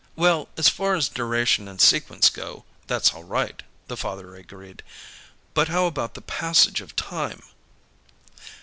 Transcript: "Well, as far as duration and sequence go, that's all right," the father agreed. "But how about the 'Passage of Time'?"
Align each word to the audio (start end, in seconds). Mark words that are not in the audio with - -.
"Well, 0.15 0.49
as 0.57 0.67
far 0.67 0.95
as 0.95 1.07
duration 1.09 1.67
and 1.67 1.79
sequence 1.79 2.31
go, 2.31 2.65
that's 2.87 3.13
all 3.13 3.23
right," 3.23 3.61
the 3.87 3.95
father 3.95 4.33
agreed. 4.35 4.81
"But 5.53 5.67
how 5.67 5.85
about 5.85 6.15
the 6.15 6.21
'Passage 6.21 6.81
of 6.81 6.95
Time'?" 6.95 7.43